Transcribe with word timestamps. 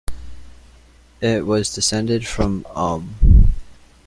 It 1.21 1.45
was 1.45 1.75
descended 1.75 2.25
from 2.25 2.63
uwm. 2.75 3.49